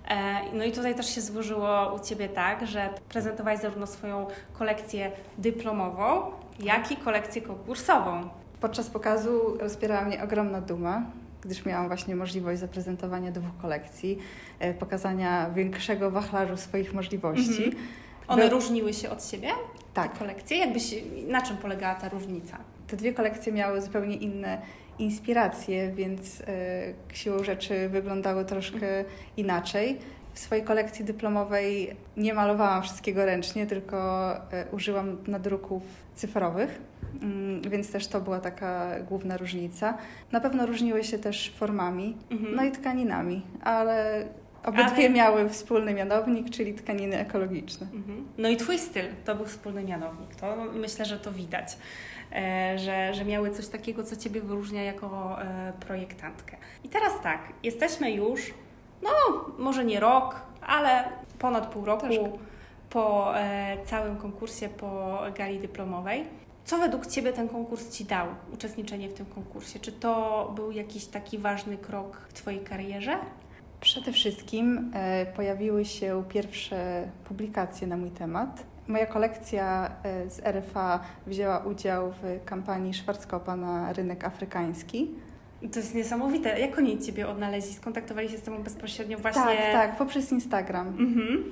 E, 0.07 0.35
no 0.53 0.63
i 0.63 0.71
tutaj 0.71 0.95
też 0.95 1.15
się 1.15 1.21
złożyło 1.21 1.93
u 1.95 1.99
Ciebie 1.99 2.29
tak, 2.29 2.67
że 2.67 2.89
prezentowałeś 3.09 3.59
zarówno 3.59 3.87
swoją 3.87 4.27
kolekcję 4.53 5.11
dyplomową, 5.37 6.31
jak 6.59 6.91
i 6.91 6.97
kolekcję 6.97 7.41
konkursową. 7.41 8.29
Podczas 8.61 8.89
pokazu 8.89 9.57
rozpierała 9.59 10.01
mnie 10.01 10.23
ogromna 10.23 10.61
duma, 10.61 11.01
gdyż 11.41 11.65
miałam 11.65 11.87
właśnie 11.87 12.15
możliwość 12.15 12.59
zaprezentowania 12.59 13.31
dwóch 13.31 13.57
kolekcji, 13.61 14.17
pokazania 14.79 15.49
większego 15.49 16.11
wachlarzu 16.11 16.57
swoich 16.57 16.93
możliwości. 16.93 17.65
Mhm. 17.65 17.85
One 18.27 18.43
By... 18.43 18.49
różniły 18.49 18.93
się 18.93 19.09
od 19.09 19.25
siebie? 19.25 19.49
Tak. 19.93 20.17
Kolekcje? 20.19 20.57
Jakbyś, 20.57 20.95
na 21.27 21.41
czym 21.41 21.57
polegała 21.57 21.95
ta 21.95 22.09
różnica? 22.09 22.57
Te 22.87 22.97
dwie 22.97 23.13
kolekcje 23.13 23.53
miały 23.53 23.81
zupełnie 23.81 24.15
inne 24.15 24.61
inspiracje, 24.99 25.91
więc 25.91 26.39
y, 26.39 26.45
siłą 27.13 27.43
rzeczy 27.43 27.89
wyglądały 27.89 28.45
troszkę 28.45 29.05
inaczej. 29.37 29.97
W 30.33 30.39
swojej 30.39 30.63
kolekcji 30.63 31.05
dyplomowej 31.05 31.95
nie 32.17 32.33
malowałam 32.33 32.83
wszystkiego 32.83 33.25
ręcznie, 33.25 33.67
tylko 33.67 34.31
y, 34.35 34.39
użyłam 34.71 35.17
nadruków 35.27 35.83
cyfrowych, 36.15 36.81
y, 37.65 37.69
więc 37.69 37.91
też 37.91 38.07
to 38.07 38.21
była 38.21 38.39
taka 38.39 38.99
główna 38.99 39.37
różnica. 39.37 39.97
Na 40.31 40.39
pewno 40.39 40.65
różniły 40.65 41.03
się 41.03 41.19
też 41.19 41.53
formami, 41.57 42.17
mhm. 42.31 42.55
no 42.55 42.63
i 42.63 42.71
tkaninami, 42.71 43.41
ale 43.63 44.25
Obydwie 44.65 45.05
Ale... 45.05 45.09
miały 45.09 45.49
wspólny 45.49 45.93
mianownik, 45.93 46.49
czyli 46.49 46.73
tkaniny 46.73 47.19
ekologiczne. 47.19 47.87
Mhm. 47.93 48.27
No 48.37 48.49
i 48.49 48.57
Twój 48.57 48.79
styl 48.79 49.05
to 49.25 49.35
był 49.35 49.45
wspólny 49.45 49.83
mianownik. 49.83 50.35
To 50.35 50.55
myślę, 50.73 51.05
że 51.05 51.19
to 51.19 51.31
widać, 51.31 51.77
e, 52.31 52.79
że, 52.79 53.13
że 53.13 53.25
miały 53.25 53.51
coś 53.51 53.67
takiego, 53.67 54.03
co 54.03 54.15
Ciebie 54.15 54.41
wyróżnia 54.41 54.83
jako 54.83 55.41
e, 55.41 55.73
projektantkę. 55.79 56.57
I 56.83 56.89
teraz 56.89 57.13
tak, 57.23 57.39
jesteśmy 57.63 58.11
już, 58.11 58.53
no 59.03 59.09
może 59.57 59.85
nie 59.85 59.99
rok, 59.99 60.41
ale 60.61 61.03
ponad 61.39 61.67
pół 61.67 61.85
roku 61.85 62.07
Troszkę. 62.07 62.29
po 62.89 63.37
e, 63.37 63.77
całym 63.85 64.17
konkursie, 64.17 64.69
po 64.69 65.19
gali 65.37 65.59
dyplomowej. 65.59 66.25
Co 66.65 66.77
według 66.77 67.07
Ciebie 67.07 67.33
ten 67.33 67.49
konkurs 67.49 67.89
Ci 67.89 68.05
dał, 68.05 68.27
uczestniczenie 68.53 69.09
w 69.09 69.13
tym 69.13 69.25
konkursie? 69.25 69.79
Czy 69.79 69.91
to 69.91 70.51
był 70.55 70.71
jakiś 70.71 71.05
taki 71.05 71.37
ważny 71.37 71.77
krok 71.77 72.17
w 72.29 72.33
Twojej 72.33 72.59
karierze? 72.59 73.17
Przede 73.81 74.11
wszystkim 74.11 74.91
e, 74.93 75.25
pojawiły 75.25 75.85
się 75.85 76.23
pierwsze 76.29 77.07
publikacje 77.23 77.87
na 77.87 77.97
mój 77.97 78.11
temat. 78.11 78.65
Moja 78.87 79.05
kolekcja 79.05 79.91
e, 80.03 80.29
z 80.29 80.39
RFA 80.39 80.99
wzięła 81.27 81.59
udział 81.59 82.11
w 82.11 82.45
kampanii 82.45 82.93
Schwarzkopa 82.93 83.55
na 83.55 83.93
rynek 83.93 84.23
afrykański. 84.23 85.11
To 85.73 85.79
jest 85.79 85.95
niesamowite. 85.95 86.59
Jak 86.59 86.77
oni 86.77 86.99
Ciebie 86.99 87.27
odnaleźli? 87.27 87.73
Skontaktowali 87.73 88.29
się 88.29 88.37
z 88.37 88.41
Tobą 88.41 88.63
bezpośrednio 88.63 89.17
właśnie? 89.17 89.41
Tak, 89.41 89.71
tak, 89.71 89.97
poprzez 89.97 90.31
Instagram. 90.31 90.87
Mhm. 90.87 91.43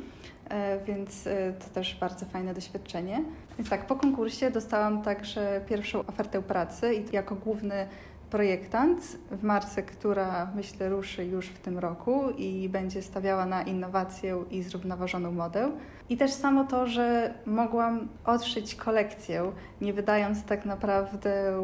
E, 0.49 0.79
więc 0.85 1.23
to 1.59 1.73
też 1.73 1.95
bardzo 1.95 2.25
fajne 2.25 2.53
doświadczenie. 2.53 3.23
Więc 3.57 3.69
tak, 3.69 3.87
po 3.87 3.95
konkursie 3.95 4.51
dostałam 4.51 5.01
także 5.01 5.61
pierwszą 5.69 5.99
ofertę 6.05 6.41
pracy 6.41 6.95
i 6.95 7.15
jako 7.15 7.35
główny 7.35 7.87
projektant 8.33 9.17
w 9.31 9.43
marce, 9.43 9.83
która 9.83 10.51
myślę 10.55 10.89
ruszy 10.89 11.25
już 11.25 11.47
w 11.47 11.59
tym 11.59 11.79
roku 11.79 12.29
i 12.37 12.69
będzie 12.69 13.01
stawiała 13.01 13.45
na 13.45 13.61
innowację 13.61 14.43
i 14.51 14.63
zrównoważoną 14.63 15.31
modę. 15.31 15.71
I 16.09 16.17
też 16.17 16.31
samo 16.31 16.63
to, 16.63 16.87
że 16.87 17.33
mogłam 17.45 18.07
odszyć 18.25 18.75
kolekcję, 18.75 19.51
nie 19.81 19.93
wydając 19.93 20.43
tak 20.43 20.65
naprawdę 20.65 21.59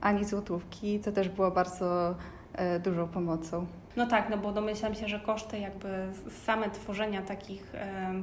ani 0.00 0.24
złotówki, 0.24 1.00
to 1.00 1.12
też 1.12 1.28
było 1.28 1.50
bardzo 1.50 2.14
e, 2.52 2.80
dużą 2.80 3.08
pomocą. 3.08 3.66
No 3.96 4.06
tak, 4.06 4.30
no 4.30 4.38
bo 4.38 4.52
domyślam 4.52 4.94
się, 4.94 5.08
że 5.08 5.20
koszty 5.20 5.58
jakby 5.58 5.88
same 6.44 6.70
tworzenia 6.70 7.22
takich 7.22 7.72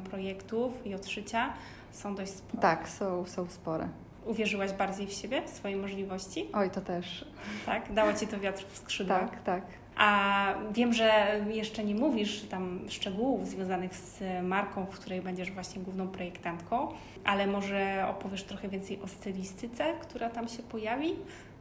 projektów 0.10 0.86
i 0.86 0.96
odszycia 0.96 1.54
są 1.92 2.16
dość 2.16 2.32
spore. 2.32 2.62
Tak, 2.62 2.90
są, 2.90 3.26
są 3.26 3.48
spore. 3.50 3.88
Uwierzyłaś 4.28 4.74
bardziej 4.74 5.08
w 5.08 5.12
siebie, 5.12 5.42
w 5.42 5.50
swoje 5.50 5.78
możliwości? 5.78 6.46
Oj, 6.54 6.70
to 6.70 6.82
też. 6.82 7.26
Tak? 7.66 7.94
Dało 7.94 8.14
Ci 8.14 8.28
to 8.28 8.40
wiatr 8.40 8.66
w 8.70 8.78
skrzydła? 8.78 9.20
Tak, 9.20 9.44
tak. 9.44 9.62
A 9.98 10.54
wiem, 10.72 10.94
że 10.94 11.42
jeszcze 11.50 11.84
nie 11.84 11.96
mówisz 11.96 12.42
tam 12.42 12.80
szczegółów 12.90 13.48
związanych 13.48 13.96
z 13.96 14.24
marką, 14.44 14.86
w 14.86 14.90
której 14.90 15.22
będziesz 15.22 15.52
właśnie 15.52 15.82
główną 15.82 16.08
projektantką, 16.08 16.88
ale 17.24 17.48
może 17.48 18.06
opowiesz 18.10 18.44
trochę 18.44 18.70
więcej 18.70 19.02
o 19.02 19.08
stylistyce, 19.08 19.94
która 20.02 20.30
tam 20.30 20.48
się 20.48 20.64
pojawi 20.64 21.16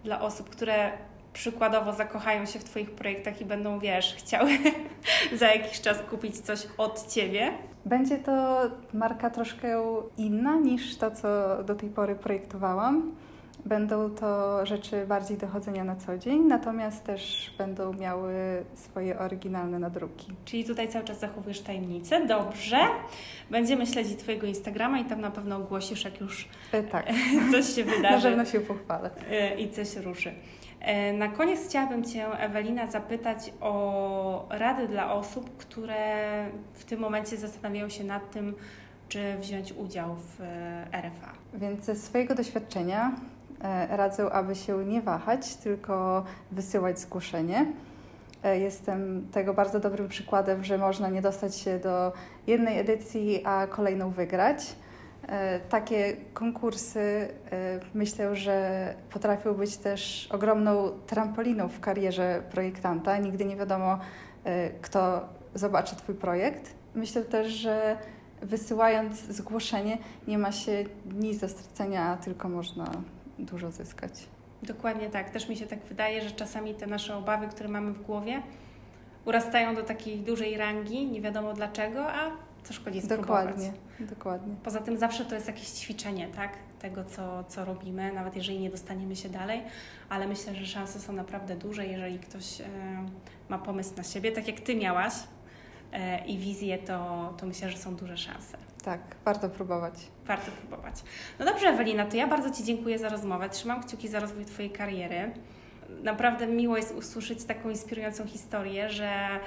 dla 0.05 0.21
osób, 0.21 0.51
które 0.51 0.93
przykładowo 1.37 1.93
zakochają 1.93 2.47
się 2.47 2.59
w 2.59 2.65
Twoich 2.65 2.91
projektach 2.91 3.41
i 3.41 3.45
będą, 3.45 3.79
wiesz, 3.79 4.15
chciały 4.19 4.51
za 5.41 5.47
jakiś 5.47 5.81
czas 5.81 5.99
kupić 6.11 6.41
coś 6.41 6.67
od 6.79 7.07
Ciebie. 7.09 7.53
Będzie 7.85 8.19
to 8.19 8.61
marka 8.95 9.31
troszkę 9.31 9.83
inna 10.17 10.57
niż 10.57 10.97
to, 10.97 11.11
co 11.11 11.29
do 11.65 11.75
tej 11.75 11.89
pory 11.89 12.15
projektowałam. 12.15 13.15
Będą 13.65 14.11
to 14.11 14.67
rzeczy 14.67 15.07
bardziej 15.07 15.37
do 15.37 15.49
chodzenia 15.49 15.85
na 15.85 15.97
co 15.97 16.19
dzień, 16.19 16.43
natomiast 16.43 17.05
też 17.05 17.55
będą 17.59 17.93
miały 17.93 18.33
swoje 18.75 19.19
oryginalne 19.19 19.79
nadruki. 19.79 20.33
Czyli 20.45 20.65
tutaj 20.65 20.89
cały 20.89 21.05
czas 21.05 21.21
zachowujesz 21.21 21.61
tajemnicę. 21.61 22.27
Dobrze. 22.27 22.79
Będziemy 23.51 23.87
śledzić 23.87 24.19
Twojego 24.19 24.47
Instagrama 24.47 24.99
i 24.99 25.05
tam 25.05 25.21
na 25.21 25.31
pewno 25.31 25.57
ogłosisz, 25.57 26.05
jak 26.05 26.21
już 26.21 26.49
e, 26.73 26.83
tak. 26.83 27.07
coś 27.53 27.75
się 27.75 27.85
wydarzy. 27.85 28.31
Na 28.31 28.37
pewno 28.37 28.45
się 28.45 28.61
pochwalę. 28.61 29.11
E, 29.31 29.61
I 29.61 29.71
coś 29.71 29.97
ruszy. 29.97 30.33
E, 30.87 31.13
na 31.13 31.29
koniec 31.29 31.61
chciałabym 31.69 32.05
Cię, 32.05 32.27
Ewelina, 32.41 32.87
zapytać 32.87 33.53
o 33.61 34.47
rady 34.51 34.89
dla 34.89 35.13
osób, 35.13 35.57
które 35.57 36.25
w 36.75 36.85
tym 36.85 37.01
momencie 37.01 37.37
zastanawiają 37.37 37.89
się 37.89 38.05
nad 38.05 38.31
tym, 38.31 38.55
czy 39.09 39.37
wziąć 39.37 39.73
udział 39.73 40.17
w 40.17 40.41
e, 40.41 40.87
RFA. 40.93 41.33
Więc 41.55 41.85
ze 41.85 41.97
swojego 41.97 42.35
doświadczenia 42.35 43.13
e, 43.63 43.97
radzę, 43.97 44.33
aby 44.33 44.55
się 44.55 44.85
nie 44.85 45.03
wahać, 45.03 45.57
tylko 45.57 46.25
wysyłać 46.53 47.01
zgłoszenie. 47.01 47.67
Jestem 48.61 49.29
tego 49.33 49.55
bardzo 49.55 49.81
dobrym 49.81 50.09
przykładem, 50.09 50.65
że 50.65 50.79
można 50.79 51.09
nie 51.09 51.23
dostać 51.23 51.57
się 51.57 51.79
do 51.79 52.13
jednej 52.47 52.79
edycji, 52.79 53.43
a 53.45 53.67
kolejną 53.67 54.11
wygrać. 54.11 54.77
E, 55.29 55.61
takie 55.61 56.17
konkursy 56.35 57.01
e, 57.01 57.81
myślę, 57.95 58.37
że 58.37 58.95
potrafią 59.11 59.55
być 59.55 59.77
też 59.77 60.29
ogromną 60.33 60.91
trampoliną 61.07 61.69
w 61.69 61.81
karierze 61.81 62.43
projektanta. 62.51 63.19
Nigdy 63.19 63.45
nie 63.45 63.57
wiadomo, 63.57 63.99
e, 64.45 64.71
kto 64.71 65.29
zobaczy 65.55 65.97
Twój 65.97 66.15
projekt. 66.15 66.75
Myślę 66.95 67.23
też, 67.23 67.53
że 67.53 67.97
wysyłając 68.43 69.21
zgłoszenie 69.21 69.99
nie 70.29 70.39
ma 70.39 70.53
się 70.53 70.85
nic 71.15 71.41
do 71.41 71.49
stracenia, 71.49 72.17
tylko 72.17 72.49
można 72.49 72.91
dużo 73.39 73.71
zyskać. 73.71 74.13
Dokładnie 74.63 75.11
tak. 75.11 75.31
Też 75.31 75.49
mi 75.49 75.57
się 75.57 75.67
tak 75.67 75.79
wydaje, 75.79 76.23
że 76.23 76.31
czasami 76.31 76.75
te 76.75 76.87
nasze 76.87 77.17
obawy, 77.17 77.49
które 77.49 77.69
mamy 77.69 77.93
w 77.93 78.03
głowie, 78.03 78.43
urastają 79.25 79.75
do 79.75 79.83
takiej 79.83 80.19
dużej 80.19 80.57
rangi, 80.57 81.07
nie 81.07 81.21
wiadomo 81.21 81.53
dlaczego, 81.53 82.13
a 82.13 82.46
co 82.67 82.75
szkodzi 82.75 83.03
spróbować. 83.03 83.47
Dokładnie, 83.47 83.73
dokładnie. 84.01 84.55
Poza 84.65 84.81
tym 84.81 84.99
zawsze 84.99 85.25
to 85.25 85.35
jest 85.35 85.47
jakieś 85.47 85.69
ćwiczenie, 85.69 86.29
tak? 86.29 86.53
Tego, 86.79 87.05
co, 87.05 87.45
co 87.45 87.65
robimy, 87.65 88.13
nawet 88.13 88.37
jeżeli 88.37 88.59
nie 88.59 88.71
dostaniemy 88.71 89.17
się 89.17 89.29
dalej, 89.29 89.63
ale 90.09 90.27
myślę, 90.27 90.55
że 90.55 90.67
szanse 90.67 91.01
są 91.01 91.13
naprawdę 91.13 91.57
duże, 91.57 91.87
jeżeli 91.87 92.19
ktoś 92.19 92.61
e, 92.61 92.65
ma 93.49 93.59
pomysł 93.59 93.97
na 93.97 94.03
siebie, 94.03 94.33
tak 94.33 94.49
jak 94.49 94.61
Ty 94.61 94.77
miałaś 94.77 95.13
e, 95.93 96.27
i 96.27 96.39
wizję, 96.39 96.79
to, 96.79 97.35
to 97.39 97.47
myślę, 97.47 97.71
że 97.71 97.79
są 97.79 97.97
duże 97.97 98.17
szanse. 98.17 98.59
Tak, 98.85 99.01
warto 99.25 99.49
próbować. 99.49 99.95
Warto 100.25 100.51
próbować. 100.53 100.95
No 101.39 101.45
dobrze, 101.45 101.67
Ewelina, 101.67 102.07
to 102.07 102.17
ja 102.17 102.27
bardzo 102.27 102.51
Ci 102.51 102.65
dziękuję 102.65 102.99
za 102.99 103.09
rozmowę. 103.09 103.49
Trzymam 103.49 103.83
kciuki 103.83 104.09
za 104.09 104.21
rozwój 104.21 104.45
Twojej 104.45 104.71
kariery. 104.71 105.33
Naprawdę 106.03 106.47
miło 106.47 106.77
jest 106.77 106.95
usłyszeć 106.95 107.45
taką 107.45 107.71
inspirującą 107.71 108.27
historię, 108.27 108.91
że 108.91 109.41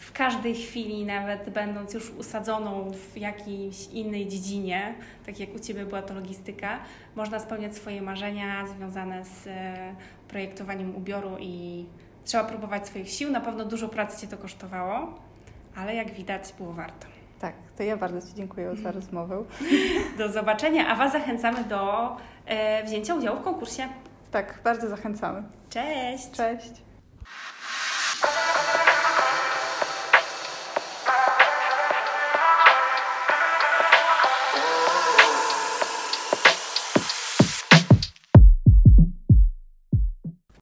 w 0.00 0.12
każdej 0.12 0.54
chwili, 0.54 1.04
nawet 1.04 1.50
będąc 1.50 1.94
już 1.94 2.10
usadzoną 2.10 2.90
w 2.90 3.16
jakiejś 3.16 3.86
innej 3.86 4.28
dziedzinie, 4.28 4.94
tak 5.26 5.40
jak 5.40 5.54
u 5.54 5.58
Ciebie 5.58 5.84
była 5.84 6.02
to 6.02 6.14
logistyka, 6.14 6.78
można 7.16 7.38
spełniać 7.38 7.76
swoje 7.76 8.02
marzenia 8.02 8.66
związane 8.66 9.24
z 9.24 9.46
e, 9.46 9.94
projektowaniem 10.28 10.96
ubioru 10.96 11.36
i 11.40 11.84
trzeba 12.24 12.44
próbować 12.44 12.86
swoich 12.86 13.10
sił. 13.10 13.30
Na 13.30 13.40
pewno 13.40 13.64
dużo 13.64 13.88
pracy 13.88 14.20
Cię 14.20 14.26
to 14.26 14.36
kosztowało, 14.36 15.14
ale 15.76 15.94
jak 15.94 16.12
widać 16.12 16.54
było 16.58 16.72
warto. 16.72 17.06
Tak, 17.40 17.54
to 17.76 17.82
ja 17.82 17.96
bardzo 17.96 18.28
Ci 18.28 18.34
dziękuję 18.34 18.76
za 18.76 18.92
rozmowę. 18.92 19.44
Do 20.18 20.32
zobaczenia, 20.32 20.88
a 20.88 20.96
Was 20.96 21.12
zachęcamy 21.12 21.64
do 21.64 22.16
e, 22.46 22.84
wzięcia 22.84 23.14
udziału 23.14 23.40
w 23.40 23.42
konkursie. 23.42 23.88
Tak, 24.30 24.60
bardzo 24.64 24.88
zachęcamy. 24.88 25.42
Cześć! 25.70 26.30
Cześć! 26.30 26.89